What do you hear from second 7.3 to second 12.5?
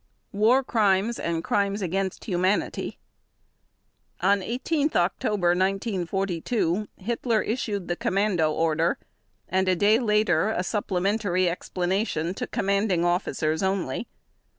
issued the Commando Order and a day later a supplementary explanation to